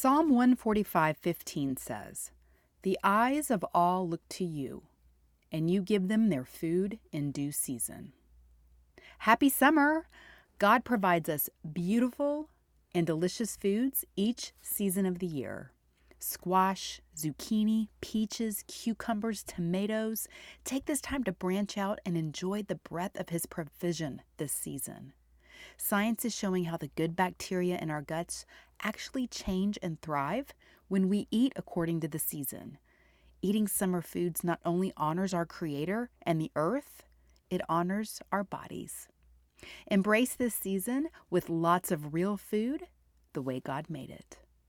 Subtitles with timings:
[0.00, 2.30] Psalm 145:15 says,
[2.82, 4.86] "The eyes of all look to you,
[5.50, 8.12] and you give them their food in due season."
[9.18, 10.08] Happy summer!
[10.60, 12.48] God provides us beautiful
[12.94, 15.72] and delicious foods each season of the year.
[16.20, 20.28] Squash, zucchini, peaches, cucumbers, tomatoes.
[20.62, 25.12] Take this time to branch out and enjoy the breadth of His provision this season.
[25.76, 28.46] Science is showing how the good bacteria in our guts
[28.82, 30.52] actually change and thrive
[30.88, 32.78] when we eat according to the season.
[33.40, 37.04] Eating summer foods not only honors our Creator and the earth,
[37.50, 39.08] it honors our bodies.
[39.86, 42.84] Embrace this season with lots of real food
[43.32, 44.38] the way God made it.